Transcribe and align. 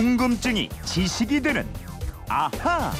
궁금증이 0.00 0.70
지식이 0.86 1.42
되는 1.42 1.66
아하. 2.26 2.90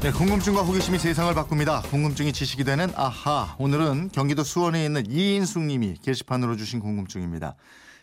네, 0.00 0.10
궁금증과 0.10 0.62
호기심이 0.62 0.98
세상을 0.98 1.32
바꿉니다. 1.32 1.82
궁금증이 1.82 2.32
지식이 2.32 2.64
되는 2.64 2.90
아하. 2.96 3.54
오늘은 3.60 4.08
경기도 4.08 4.42
수원에 4.42 4.84
있는 4.84 5.08
이인숙 5.08 5.62
님이 5.62 5.94
게시판으로 6.02 6.56
주신 6.56 6.80
궁금증입니다. 6.80 7.54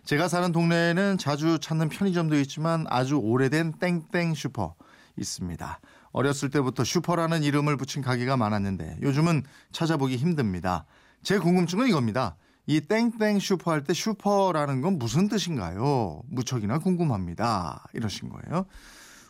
제가 0.05 0.29
사는 0.29 0.54
동네에는 0.54 1.18
자주 1.18 1.60
찾는 1.60 1.89
편의점도 1.89 2.39
있지만 2.39 2.86
아주 2.88 3.18
오래된 3.18 3.73
땡땡 3.82 4.34
슈퍼 4.34 4.75
있습니다. 5.18 5.82
어렸을 6.14 6.50
때부터 6.50 6.86
슈퍼라는 6.86 7.43
이름을 7.43 7.75
붙인 7.75 8.02
가게가 8.02 8.38
많았는데 8.38 9.00
요즘은 9.02 9.43
찾아보기 9.73 10.16
힘듭니다. 10.16 10.86
제 11.23 11.39
궁금증은 11.39 11.89
이겁니다. 11.89 12.38
이 12.72 12.80
땡땡 12.80 13.40
슈퍼 13.40 13.72
할 13.72 13.84
때 13.84 13.94
슈퍼라는 13.94 14.79
건 14.79 14.98
무슨 14.98 15.28
뜻인가요? 15.28 16.21
무척이나 16.29 16.79
궁금합니다. 16.79 17.84
이러신 17.93 18.29
거예요. 18.29 18.66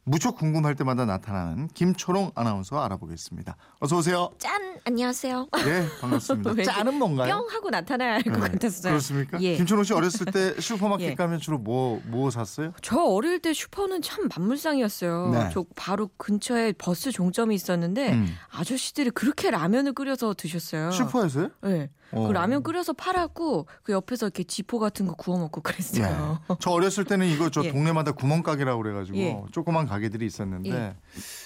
무척 0.03 0.35
궁금할 0.35 0.75
때마다 0.75 1.05
나타나는 1.05 1.67
김초롱 1.69 2.31
아나운서 2.35 2.79
알아보겠습니다. 2.83 3.55
어서 3.79 3.97
오세요. 3.97 4.29
짠 4.37 4.77
안녕하세요. 4.85 5.47
네, 5.63 5.87
반갑습니다. 6.01 6.51
왜 6.57 6.63
짠은 6.63 6.95
뭔가요? 6.99 7.37
뿅 7.37 7.49
하고 7.49 7.69
나타나야 7.71 8.13
할것 8.15 8.33
네, 8.33 8.39
같았어요. 8.39 8.91
그렇습니까? 8.93 9.41
예. 9.41 9.55
김초롱 9.57 9.85
씨 9.85 9.93
어렸을 9.93 10.25
때 10.27 10.53
슈퍼마켓 10.61 11.09
예. 11.11 11.15
가면 11.15 11.39
주로 11.39 11.57
뭐, 11.57 11.99
뭐 12.05 12.29
샀어요? 12.29 12.73
저 12.83 12.99
어릴 12.99 13.39
때 13.39 13.53
슈퍼는 13.53 14.01
참 14.03 14.27
만물상이었어요. 14.35 15.29
네. 15.33 15.49
저 15.53 15.65
바로 15.75 16.09
근처에 16.17 16.73
버스 16.73 17.11
종점이 17.11 17.55
있었는데 17.55 18.13
음. 18.13 18.35
아저씨들이 18.51 19.09
그렇게 19.11 19.49
라면을 19.49 19.93
끓여서 19.93 20.35
드셨어요. 20.35 20.91
슈퍼에서요? 20.91 21.49
네. 21.61 21.89
어. 22.11 22.27
그 22.27 22.33
라면 22.33 22.63
끓여서 22.63 22.93
팔았고 22.93 23.67
그 23.83 23.93
옆에서 23.93 24.27
이렇게 24.27 24.43
쥐포 24.43 24.79
같은 24.79 25.05
거 25.07 25.13
구워 25.13 25.37
먹고 25.37 25.61
그랬어요. 25.61 26.39
네. 26.47 26.55
저 26.59 26.71
어렸을 26.71 27.05
때는 27.05 27.27
이거 27.27 27.49
저 27.49 27.63
예. 27.63 27.71
동네마다 27.71 28.11
구멍가게라고 28.11 28.81
그래가지고 28.81 29.17
예. 29.17 29.41
조그만 29.51 29.87
가게들이 29.87 30.25
있었는데 30.25 30.71
예. 30.71 30.95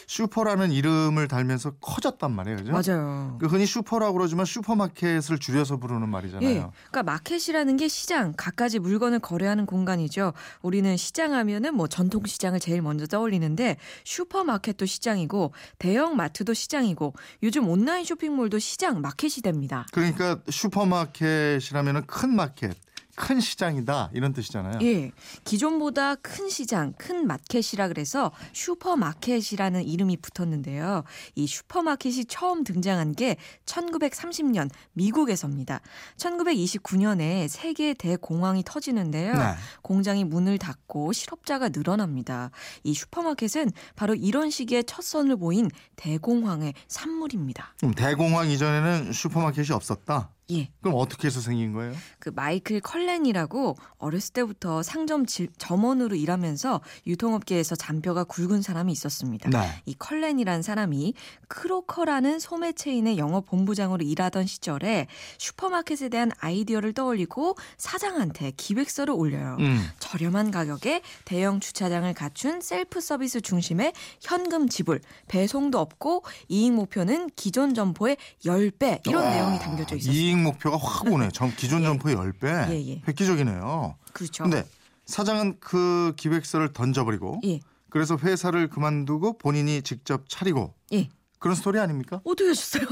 슈퍼라는 0.08 0.72
이름을 0.72 1.28
달면서 1.28 1.72
커졌단 1.82 2.32
말이에요. 2.32 2.58
그죠? 2.58 2.72
맞아요. 2.72 3.38
그 3.40 3.48
흔히 3.48 3.66
슈퍼라고 3.66 4.14
그러지만 4.14 4.46
슈퍼마켓을 4.46 5.40
줄여서 5.40 5.78
부르는 5.78 6.10
말이잖아요. 6.10 6.50
예. 6.50 6.54
그러니까 6.90 7.04
마켓이라는 7.04 7.78
게 7.78 7.88
시장, 7.88 8.34
갖가지 8.36 8.80
물건을 8.80 9.20
거래하는 9.20 9.66
공간이죠. 9.66 10.34
우리는 10.62 10.96
시장 10.98 11.34
하면은 11.34 11.76
뭐 11.76 11.88
전통 11.88 12.26
시장을 12.26 12.60
제일 12.60 12.82
먼저 12.82 13.06
떠올리는데 13.08 13.78
슈퍼마켓도 14.04 14.86
시장이고 14.86 15.54
대형 15.80 16.16
마트도 16.16 16.54
시장이고 16.54 17.14
요즘 17.44 17.68
온라인 17.68 18.06
쇼핑몰도 18.06 18.60
시장, 18.60 19.02
마켓이 19.02 19.42
됩니다. 19.44 19.86
그러니까 19.92 20.40
슈퍼마켓이라면 20.56 22.06
큰 22.08 22.34
마켓, 22.34 22.78
큰 23.16 23.40
시장이다 23.40 24.10
이런 24.14 24.34
뜻이잖아요. 24.34 24.80
예. 24.82 25.12
기존보다 25.46 26.16
큰 26.16 26.50
시장, 26.50 26.94
큰 26.98 27.28
마켓이라 27.28 27.88
그래서 27.88 28.32
슈퍼마켓이라는 28.54 29.84
이름이 29.84 30.18
붙었는데요. 30.18 31.04
이 31.36 31.48
슈퍼마켓이 31.48 32.26
처음 32.26 32.64
등장한 32.64 33.14
게 33.14 33.38
1930년 33.66 34.70
미국에서입니다. 34.94 35.80
1929년에 36.18 37.48
세계 37.48 37.94
대공황이 37.94 38.64
터지는데요. 38.66 39.34
네. 39.34 39.56
공장이 39.82 40.26
문을 40.26 40.58
닫고 40.58 41.14
실업자가 41.14 41.70
늘어납니다. 41.70 42.52
이 42.84 42.94
슈퍼마켓은 42.94 43.72
바로 43.96 44.14
이런 44.14 44.50
시기에 44.50 44.84
첫 44.84 45.04
선을 45.04 45.38
보인 45.38 45.70
대공황의 45.96 46.74
산물입니다. 46.88 47.76
대공황 47.96 48.50
이전에는 48.50 49.14
슈퍼마켓이 49.14 49.72
없었다. 49.72 50.35
예. 50.52 50.70
그럼 50.82 50.96
어떻게 50.98 51.28
해서 51.28 51.42
생긴 51.42 51.74
거예요? 51.74 51.94
그 52.20 52.30
마이클 52.30 52.80
컬렌이라고 52.80 53.76
어렸을 53.98 54.34
때부터 54.34 54.84
상점 54.84 55.26
질- 55.26 55.50
점원으로 55.58 56.16
일하면서 56.16 56.82
유통업계에서 57.08 57.76
잔뼈가 57.76 58.24
굵은 58.26 58.62
사람이 58.62 58.92
있었습니다. 58.92 59.50
네. 59.50 59.82
이 59.86 59.96
컬렌이란 59.98 60.62
사람이 60.62 61.14
크로커라는 61.48 62.40
소매 62.40 62.74
체인의 62.74 63.18
영업 63.18 63.46
본부장으로 63.48 64.04
일하던 64.04 64.46
시절에 64.46 65.08
슈퍼마켓에 65.40 66.10
대한 66.10 66.32
아이디어를 66.40 66.94
떠올리고 66.94 67.56
사장한테 67.78 68.52
기획서를 68.52 69.14
올려요. 69.16 69.58
음. 69.60 69.84
저렴한 70.00 70.52
가격에 70.52 71.02
대형 71.26 71.60
주차장을 71.60 72.14
갖춘 72.14 72.62
셀프 72.62 73.02
서비스 73.02 73.42
중심의 73.42 73.94
현금 74.22 74.70
지불, 74.70 75.02
배송도 75.28 75.80
없고 75.80 76.24
이익 76.50 76.72
목표는 76.74 77.30
기존 77.36 77.74
점포의 77.74 78.18
10배 78.46 79.08
이런 79.08 79.24
내용이 79.32 79.58
담겨져 79.60 79.96
있었어요. 79.96 80.14
이익 80.36 80.44
목표가 80.44 80.78
확 80.78 81.08
오네. 81.08 81.30
전 81.32 81.56
기존 81.56 81.84
점포의 81.84 82.16
10배. 82.16 82.70
예, 82.70 82.92
예. 82.92 83.02
획기적이네요. 83.08 83.96
그렇죠. 84.14 84.44
근데 84.44 84.66
사장은 85.06 85.58
그 85.60 86.14
기획서를 86.18 86.74
던져버리고 86.74 87.42
예. 87.46 87.60
그래서 87.90 88.18
회사를 88.18 88.70
그만두고 88.70 89.38
본인이 89.38 89.82
직접 89.82 90.28
차리고 90.28 90.74
예. 90.94 91.10
그런 91.40 91.56
스토리 91.56 91.80
아닙니까? 91.80 92.22
어떻게 92.24 92.50
하셨어요? 92.50 92.86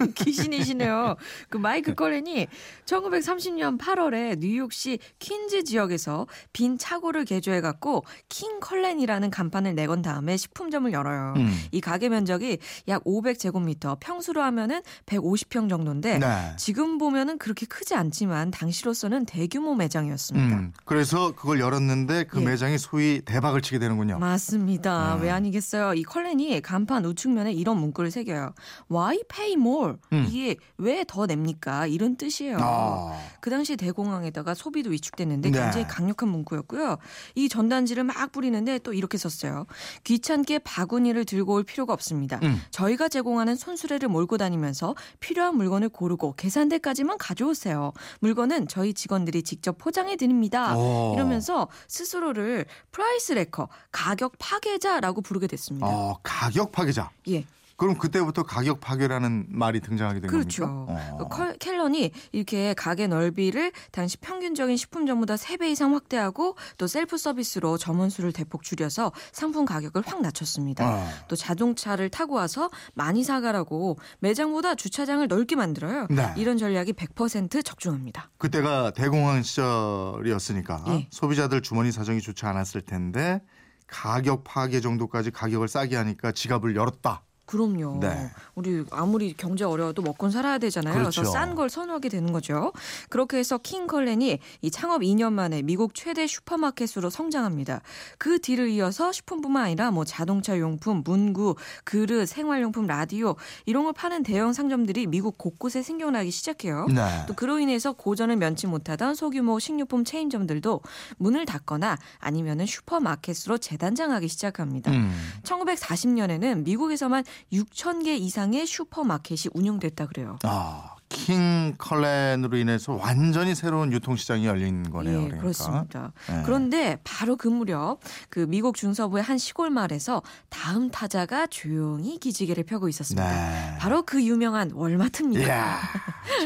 귀신이시네요. 0.14 1.16
그 1.48 1.56
마이클 1.56 1.94
컬렌이 1.94 2.46
1930년 2.86 3.78
8월에 3.78 4.38
뉴욕시 4.38 4.98
퀸즈 5.18 5.64
지역에서 5.64 6.26
빈 6.52 6.78
차고를 6.78 7.24
개조해 7.24 7.60
갖고 7.60 8.04
킹 8.28 8.60
컬렌이라는 8.60 9.30
간판을 9.30 9.74
내건 9.74 10.02
다음에 10.02 10.36
식품점을 10.36 10.92
열어요. 10.92 11.34
음. 11.36 11.56
이 11.72 11.80
가게 11.80 12.08
면적이 12.08 12.58
약 12.88 13.04
500제곱미터, 13.04 13.98
평수로 14.00 14.42
하면은 14.42 14.82
150평 15.06 15.68
정도인데 15.68 16.18
네. 16.18 16.52
지금 16.56 16.98
보면은 16.98 17.38
그렇게 17.38 17.66
크지 17.66 17.94
않지만 17.94 18.50
당시로서는 18.50 19.26
대규모 19.26 19.74
매장이었습니다. 19.74 20.56
음, 20.56 20.72
그래서 20.84 21.32
그걸 21.34 21.60
열었는데 21.60 22.24
그 22.24 22.40
예. 22.40 22.44
매장이 22.44 22.78
소위 22.78 23.20
대박을 23.24 23.60
치게 23.60 23.78
되는군요. 23.78 24.18
맞습니다. 24.18 25.16
음. 25.16 25.22
왜 25.22 25.30
아니겠어요? 25.30 25.94
이 25.94 26.02
컬렌이 26.02 26.60
간판 26.60 27.04
우측면에 27.04 27.52
이런 27.52 27.78
문구를 27.78 28.10
새겨요. 28.10 28.52
Why 28.90 29.22
pay 29.28 29.52
more? 29.52 29.89
음. 30.12 30.26
이게 30.28 30.56
왜 30.78 31.04
더 31.04 31.26
냅니까? 31.26 31.86
이런 31.86 32.16
뜻이에요. 32.16 32.58
아. 32.60 33.18
그 33.40 33.50
당시 33.50 33.76
대공황에다가 33.76 34.54
소비도 34.54 34.90
위축됐는데 34.90 35.50
네. 35.50 35.58
굉장히 35.60 35.86
강력한 35.86 36.28
문구였고요. 36.28 36.98
이 37.34 37.48
전단지를 37.48 38.04
막 38.04 38.30
뿌리는데 38.32 38.78
또 38.80 38.92
이렇게 38.92 39.18
썼어요. 39.18 39.66
귀찮게 40.04 40.60
바구니를 40.60 41.24
들고 41.24 41.54
올 41.54 41.64
필요가 41.64 41.92
없습니다. 41.92 42.38
음. 42.42 42.60
저희가 42.70 43.08
제공하는 43.08 43.56
손수레를 43.56 44.08
몰고 44.08 44.36
다니면서 44.38 44.94
필요한 45.20 45.56
물건을 45.56 45.88
고르고 45.88 46.34
계산대까지만 46.36 47.18
가져오세요. 47.18 47.92
물건은 48.20 48.68
저희 48.68 48.94
직원들이 48.94 49.42
직접 49.42 49.76
포장해 49.78 50.16
드립니다. 50.16 50.76
오. 50.76 51.14
이러면서 51.14 51.68
스스로를 51.88 52.66
price 52.92 53.32
wrecker, 53.32 53.68
가격 53.90 54.34
파괴자라고 54.38 55.22
부르게 55.22 55.46
됐습니다. 55.46 55.86
어, 55.86 56.18
가격 56.22 56.72
파괴자. 56.72 57.10
예. 57.28 57.44
그럼 57.80 57.96
그때부터 57.96 58.42
가격 58.42 58.78
파괴라는 58.78 59.46
말이 59.48 59.80
등장하게 59.80 60.20
된 60.20 60.30
그렇죠. 60.30 60.66
겁니까? 60.66 61.16
그 61.16 61.24
어. 61.24 61.28
컬- 61.28 61.56
컬렌이 61.56 62.10
이렇게 62.30 62.74
가게 62.74 63.06
넓이를 63.06 63.72
당시 63.90 64.18
평균적인 64.18 64.76
식품점보다 64.76 65.36
3배 65.36 65.70
이상 65.70 65.94
확대하고 65.94 66.56
또 66.76 66.86
셀프 66.86 67.16
서비스로 67.16 67.78
점원수를 67.78 68.34
대폭 68.34 68.64
줄여서 68.64 69.12
상품 69.32 69.64
가격을 69.64 70.02
확 70.04 70.20
낮췄습니다. 70.20 70.86
어. 70.86 71.08
또 71.28 71.36
자동차를 71.36 72.10
타고 72.10 72.34
와서 72.34 72.68
많이 72.92 73.24
사가라고 73.24 73.96
매장보다 74.18 74.74
주차장을 74.74 75.26
넓게 75.26 75.56
만들어요. 75.56 76.06
네. 76.10 76.34
이런 76.36 76.58
전략이 76.58 76.92
100% 76.92 77.64
적중합니다. 77.64 78.28
그때가 78.36 78.90
대공황 78.90 79.42
시절이었으니까 79.42 80.84
예. 80.88 81.08
소비자들 81.10 81.62
주머니 81.62 81.92
사정이 81.92 82.20
좋지 82.20 82.44
않았을 82.44 82.82
텐데 82.82 83.40
가격 83.86 84.44
파괴 84.44 84.82
정도까지 84.82 85.30
가격을 85.30 85.66
싸게 85.66 85.96
하니까 85.96 86.32
지갑을 86.32 86.76
열었다. 86.76 87.22
그럼요. 87.50 87.98
네. 87.98 88.30
우리 88.54 88.84
아무리 88.92 89.34
경제 89.36 89.64
어려워도 89.64 90.02
먹곤 90.02 90.30
살아야 90.30 90.58
되잖아요. 90.58 90.94
그렇죠. 90.94 91.22
그래서 91.22 91.32
싼 91.32 91.56
걸 91.56 91.68
선호하게 91.68 92.08
되는 92.08 92.30
거죠. 92.32 92.72
그렇게 93.08 93.38
해서 93.38 93.58
킹컬렌이 93.58 94.38
이 94.62 94.70
창업 94.70 95.02
2년 95.02 95.32
만에 95.32 95.62
미국 95.62 95.96
최대 95.96 96.28
슈퍼마켓으로 96.28 97.10
성장합니다. 97.10 97.80
그 98.18 98.38
뒤를 98.38 98.68
이어서 98.68 99.10
식품뿐만 99.10 99.64
아니라 99.64 99.90
뭐 99.90 100.04
자동차 100.04 100.56
용품, 100.60 101.02
문구, 101.04 101.56
그릇, 101.82 102.26
생활용품, 102.26 102.86
라디오 102.86 103.34
이런 103.66 103.82
걸 103.82 103.94
파는 103.94 104.22
대형 104.22 104.52
상점들이 104.52 105.08
미국 105.08 105.36
곳곳에 105.36 105.82
생겨나기 105.82 106.30
시작해요. 106.30 106.86
네. 106.86 107.24
또 107.26 107.34
그로 107.34 107.58
인해서 107.58 107.92
고전을 107.94 108.36
면치 108.36 108.68
못하던 108.68 109.16
소규모 109.16 109.58
식료품 109.58 110.04
체인점들도 110.04 110.82
문을 111.16 111.46
닫거나 111.46 111.98
아니면은 112.18 112.64
슈퍼마켓으로 112.64 113.58
재단장하기 113.58 114.28
시작합니다. 114.28 114.92
음. 114.92 115.10
1940년에는 115.42 116.62
미국에서만 116.62 117.24
6천 117.52 118.04
개 118.04 118.16
이상의 118.16 118.66
슈퍼마켓이 118.66 119.50
운영됐다 119.54 120.06
그래요. 120.06 120.38
아, 120.42 120.89
킹 121.10 121.74
컬렌으로 121.76 122.56
인해서 122.56 122.94
완전히 122.94 123.56
새로운 123.56 123.92
유통시장이 123.92 124.46
열린 124.46 124.88
거네요. 124.90 125.12
예, 125.12 125.16
그러니까. 125.24 125.40
그렇습니다. 125.40 126.12
네. 126.28 126.42
그런데 126.46 126.98
바로 127.02 127.36
그 127.36 127.48
무렵 127.48 127.98
그 128.30 128.46
미국 128.48 128.76
중서부의 128.76 129.22
한 129.22 129.36
시골 129.36 129.70
마을에서 129.70 130.22
다음 130.48 130.88
타자가 130.90 131.48
조용히 131.48 132.18
기지개를 132.18 132.62
펴고 132.62 132.88
있었습니다. 132.88 133.28
네. 133.28 133.76
바로 133.78 134.02
그 134.02 134.24
유명한 134.24 134.70
월마트입니다. 134.72 135.44
이야, 135.44 135.80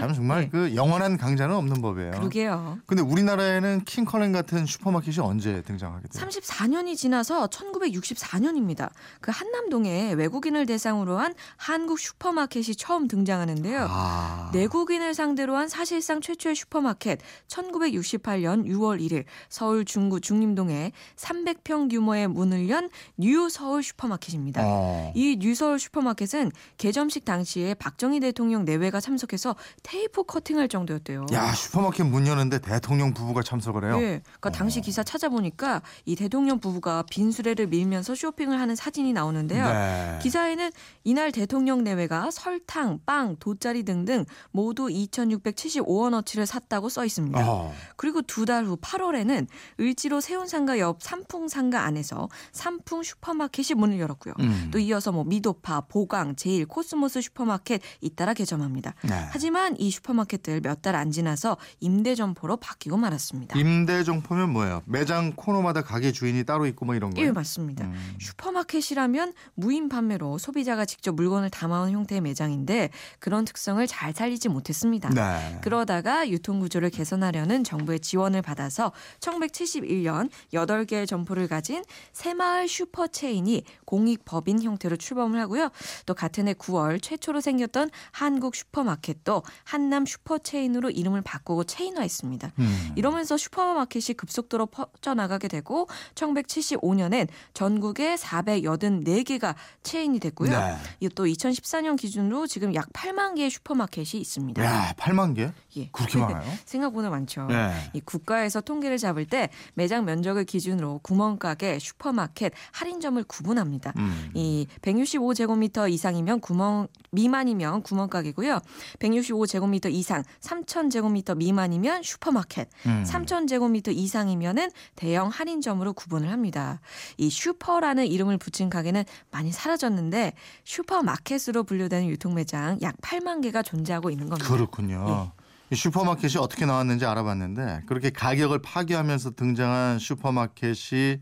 참 0.01 0.15
정말 0.15 0.41
네. 0.41 0.49
그 0.53 0.75
영원한 0.75 1.19
강자는 1.19 1.55
없는 1.55 1.83
법이에요. 1.83 2.11
그러게요. 2.13 2.79
근데 2.87 3.03
우리나라에는 3.03 3.85
킹 3.85 4.07
컬렌 4.07 4.33
같은 4.33 4.65
슈퍼마켓이 4.65 5.19
언제 5.19 5.61
등장하게 5.63 6.09
돼요? 6.09 6.27
34년이 6.27 6.97
지나서 6.97 7.49
1964년입니다. 7.49 8.89
그 9.21 9.31
한남동에 9.31 10.15
외국인을 10.15 10.65
대상으로 10.65 11.19
한 11.19 11.35
한국 11.59 11.99
슈퍼마켓이 11.99 12.77
처음 12.77 13.09
등장하는데요. 13.09 13.87
아. 13.91 14.51
내국인을 14.55 15.15
상대로 15.15 15.57
한 15.57 15.69
사실상 15.69 16.21
최초의 16.21 16.55
슈퍼마켓 16.55 17.19
1968년 17.49 18.67
6월 18.67 19.01
1일 19.01 19.25
서울 19.49 19.85
중구 19.85 20.21
중림동에 20.21 20.93
300평 21.17 21.91
규모의 21.91 22.29
문을 22.29 22.69
연 22.71 22.89
뉴 23.17 23.49
서울 23.49 23.83
슈퍼마켓입니다. 23.83 24.63
어. 24.65 25.13
이 25.15 25.37
뉴서울 25.39 25.79
슈퍼마켓은 25.79 26.51
개점식 26.79 27.25
당시에 27.25 27.75
박정희 27.75 28.21
대통령 28.21 28.65
내외가 28.65 29.01
참석해서 29.01 29.57
테이프 29.83 30.25
커팅할 30.25 30.69
정도였대요. 30.69 31.27
야 31.33 31.53
슈퍼마켓 31.53 32.07
문 32.07 32.27
여는데 32.27 32.61
대통령 32.61 33.15
부부가 33.15 33.43
참석을 33.43 33.85
해요. 33.85 33.97
예, 34.01 34.23
그러니까 34.25 34.51
당시 34.51 34.81
기사 34.81 35.03
찾아보니까 35.03 35.83
이 36.05 36.17
대통령 36.17 36.61
부부가 36.61 37.05
빈수레를 37.11 37.69
밀면서 37.69 38.15
쇼핑을 38.15 38.61
하는 38.61 38.75
사진이 38.75 39.13
나오는데요. 39.13 39.65
네. 39.65 40.19
기사에는 40.23 40.71
이날 41.05 41.33
대통령 41.33 41.85
내외가 41.85 42.31
설탕, 42.31 43.01
빵, 43.07 43.37
돗자리 43.39 43.85
등등 43.85 44.25
모두 44.51 44.87
2,675원어치를 44.89 46.47
샀다고 46.47 46.89
써 46.89 47.05
있습니다. 47.05 47.39
어. 47.49 47.73
그리고 47.97 48.23
두 48.23 48.45
달 48.45 48.67
후 48.67 48.77
8월에는 48.77 49.47
을지로 49.81 50.21
세운상가 50.21 50.79
옆 50.79 51.03
삼풍상가 51.03 51.83
안에서 51.85 52.29
삼풍 52.53 53.03
슈퍼마켓이 53.03 53.75
문을 53.75 53.99
열었고요. 53.99 54.35
음. 54.41 54.69
또 54.71 54.79
이어서 54.79 55.13
뭐 55.13 55.25
미도파, 55.25 55.83
보강, 55.83 56.37
제일, 56.37 56.67
코스모스 56.67 57.21
슈퍼마켓 57.23 57.81
잇따라 58.03 58.35
개점합니다. 58.35 58.95
네. 59.03 59.15
하지만 59.31 59.75
이 59.79 59.91
슈퍼마켓들 59.91 60.61
몇 60.61 60.83
달 60.83 60.95
안 60.97 61.11
지나서 61.11 61.57
임대 61.81 62.15
점포로 62.15 62.59
바뀌고 62.59 62.97
말았습니다. 62.99 63.59
임대 63.59 63.88
점포면 63.88 64.51
뭐예요? 64.53 64.83
매장 64.85 65.33
코너마다 65.35 65.81
가게 65.83 66.13
주인이 66.13 66.45
따로 66.45 66.67
있고 66.67 66.85
뭐 66.85 66.95
이런 66.95 67.11
거예요? 67.15 67.29
예, 67.29 67.33
맞습니다. 67.33 67.87
음. 67.87 68.17
슈퍼마켓이라면 68.21 69.33
무인 69.55 69.89
판매로 69.89 70.37
소비자가 70.39 70.85
직접 70.85 71.15
물건을 71.15 71.49
담아온 71.49 71.91
형태의 71.91 72.21
매장인데 72.21 72.91
그런 73.19 73.45
특성을 73.47 73.85
잘 73.87 74.13
살리지 74.13 74.49
못했습니다. 74.49 75.11
네. 75.11 75.59
그러다가 75.63 76.29
유통 76.29 76.61
구조를 76.61 76.91
개선하려는 76.91 77.65
정부의 77.65 78.01
지원을 78.01 78.43
받아서 78.43 78.93
1971년 79.21 80.31
8개의 80.53 81.07
점포를 81.07 81.49
가진 81.49 81.85
새마을 82.13 82.69
슈퍼체인이 82.69 83.65
공익법인 83.85 84.63
형태로 84.63 84.97
출범을 84.97 85.41
하고요. 85.41 85.71
또 86.07 86.15
같은 86.15 86.49
해 86.49 86.55
9월 86.55 87.01
최초로 87.03 87.41
생겼던 87.41 87.91
한국 88.13 88.57
슈퍼마켓도 88.57 89.43
한남 89.65 90.07
슈퍼체인으로 90.07 90.91
이름을 90.91 91.23
바꾸고 91.23 91.65
체인화했습니다. 91.65 92.53
음. 92.59 92.93
이러면서 92.97 93.37
슈퍼마켓이 93.37 94.15
급속도로 94.17 94.67
퍼져나가게 94.67 95.49
되고 95.49 95.89
1975년엔 96.15 97.29
전국에 97.53 98.17
484개가 98.17 99.55
체인이 99.83 100.19
됐고요. 100.21 100.51
네. 100.51 100.77
이또 101.01 101.25
2014년 101.27 101.97
기준으로 101.97 102.47
지금 102.47 102.75
약 102.75 102.93
8만 102.93 103.37
개의 103.37 103.51
슈퍼마켓이 103.51 104.24
있습니다. 104.25 104.65
야 104.65 104.95
8만 104.97 105.37
개? 105.37 105.53
예. 105.77 105.89
그렇게 105.93 106.19
많아요? 106.19 106.43
생각보다 106.65 107.11
많죠. 107.11 107.47
네. 107.47 107.73
이 107.93 108.01
국가에서 108.01 108.61
통계를 108.61 108.99
잡을 108.99 109.27
때 109.27 109.51
매장 109.75 110.05
면적을 110.05 110.45
기준으로 110.45 111.01
구멍가게, 111.03 111.79
슈퍼마켓, 111.79 112.53
할인점을 112.73 113.23
구분합니다. 113.25 113.93
음. 113.99 114.31
이 114.35 114.67
165제곱미터 114.83 115.91
이상이면 115.91 116.41
구멍 116.41 116.89
미만이면 117.11 117.83
구멍가게고요. 117.83 118.61
165제곱미터 118.99 119.93
이상 119.93 120.23
3,000제곱미터 120.41 121.37
미만이면 121.37 122.03
슈퍼마켓, 122.03 122.69
음. 122.87 123.05
3,000제곱미터 123.07 123.95
이상이면은 123.95 124.71
대형 124.97 125.29
할인점으로 125.29 125.93
구분을 125.93 126.31
합니다. 126.31 126.81
이 127.17 127.31
슈퍼라는 127.31 128.07
이름을 128.07 128.39
붙인 128.39 128.71
가게는 128.71 129.05
많이 129.31 129.53
사라졌는데 129.53 130.33
슈퍼마켓으로 130.65 131.65
분류되는 131.65 132.09
유통매장 132.09 132.79
약 132.83 132.97
8만 133.01 133.43
개가 133.43 133.63
존재하고 133.63 134.04
있는 134.11 134.29
겁니다. 134.29 134.49
그렇군요. 134.49 135.33
이 135.71 135.77
슈퍼마켓이 135.77 136.35
어떻게 136.39 136.67
나왔는지 136.67 137.07
알아봤는데 137.07 137.83
그렇게 137.87 138.11
가격을 138.11 138.61
파괴하면서 138.61 139.33
등장한 139.33 139.99
슈퍼마켓이 139.99 141.19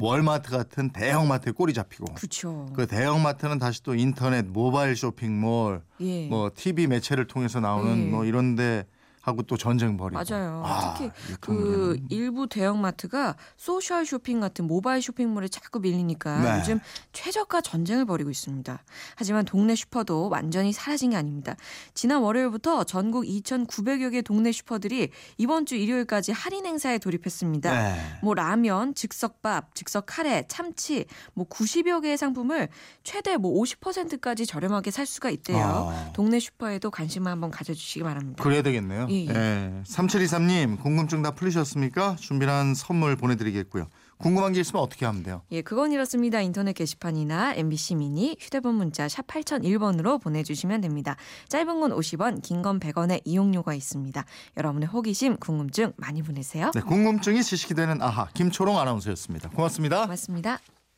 월마트 0.00 0.50
같은 0.50 0.90
대형마트에 0.90 1.52
꼬리 1.52 1.72
잡히고 1.72 2.14
그렇죠. 2.14 2.66
그 2.74 2.86
대형마트는 2.86 3.58
다시 3.58 3.82
또 3.82 3.94
인터넷, 3.94 4.44
모바일 4.44 4.96
쇼핑몰, 4.96 5.82
예. 6.00 6.26
뭐 6.28 6.50
TV 6.54 6.88
매체를 6.88 7.26
통해서 7.26 7.60
나오는 7.60 8.06
예. 8.06 8.10
뭐 8.10 8.24
이런 8.24 8.56
데 8.56 8.86
하고 9.24 9.42
또 9.42 9.56
전쟁 9.56 9.96
벌이고. 9.96 10.22
맞아요. 10.22 10.62
아, 10.64 10.94
특히 10.98 11.10
그. 11.40 11.98
일부 12.10 12.46
대형마트가 12.46 13.36
소셜 13.56 14.04
쇼핑 14.04 14.38
같은 14.40 14.66
모바일 14.66 15.00
쇼핑몰에 15.00 15.48
자꾸 15.48 15.80
밀리니까 15.80 16.40
네. 16.40 16.58
요즘 16.60 16.80
최저가 17.12 17.62
전쟁을 17.62 18.04
벌이고 18.04 18.30
있습니다. 18.30 18.82
하지만 19.16 19.44
동네 19.46 19.74
슈퍼도 19.74 20.28
완전히 20.28 20.72
사라진 20.72 21.10
게 21.10 21.16
아닙니다. 21.16 21.56
지난 21.94 22.20
월요일부터 22.20 22.84
전국 22.84 23.24
2,900여 23.24 24.12
개 24.12 24.20
동네 24.20 24.52
슈퍼들이 24.52 25.08
이번 25.38 25.64
주 25.64 25.76
일요일까지 25.76 26.32
할인 26.32 26.66
행사에 26.66 26.98
돌입했습니다. 26.98 27.70
네. 27.70 28.00
뭐 28.22 28.34
라면, 28.34 28.94
즉석밥, 28.94 29.74
즉석 29.74 30.04
카레, 30.06 30.44
참치, 30.48 31.06
뭐 31.32 31.46
90여 31.48 32.02
개의 32.02 32.18
상품을 32.18 32.68
최대 33.02 33.38
뭐 33.38 33.58
50%까지 33.62 34.44
저렴하게 34.44 34.90
살 34.90 35.06
수가 35.06 35.30
있대요. 35.30 35.64
아. 35.64 36.12
동네 36.12 36.38
슈퍼에도 36.38 36.90
관심을 36.90 37.32
한번 37.32 37.50
가져주시기 37.50 38.02
바랍니다. 38.02 38.42
그래야 38.44 38.60
되겠네요. 38.62 39.06
예, 39.14 39.26
예. 39.26 39.34
예. 39.34 39.82
3723님 39.84 40.80
궁금증 40.80 41.22
다 41.22 41.30
풀리셨습니까? 41.32 42.16
준비한 42.16 42.74
선물 42.74 43.16
보내드리겠고요. 43.16 43.86
궁금한 44.16 44.52
게 44.52 44.60
있으면 44.60 44.82
어떻게 44.82 45.04
하면 45.06 45.22
돼요? 45.22 45.42
예, 45.50 45.60
그건 45.62 45.92
이렇습니다. 45.92 46.40
인터넷 46.40 46.72
게시판이나 46.72 47.54
MBC 47.54 47.96
미니 47.96 48.36
휴대폰 48.40 48.74
문자 48.76 49.08
샵 49.08 49.26
8001번으로 49.26 50.20
보내주시면 50.22 50.80
됩니다. 50.80 51.16
짧은 51.48 51.80
건 51.80 51.90
50원, 51.90 52.40
긴 52.42 52.62
건 52.62 52.80
100원의 52.80 53.20
이용료가 53.24 53.74
있습니다. 53.74 54.24
여러분의 54.56 54.88
호기심, 54.88 55.36
궁금증 55.36 55.92
많이 55.96 56.22
보내세요. 56.22 56.70
네, 56.74 56.80
궁금증이 56.80 57.42
지식이 57.42 57.74
되는 57.74 58.00
아하 58.00 58.28
김초롱 58.34 58.78
아나운서였습니다. 58.78 59.50
고맙습니다. 59.50 60.02
고맙습니다. 60.02 60.73